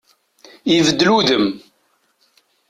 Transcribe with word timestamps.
Ibeddel 0.77 1.09
udem. 1.17 1.45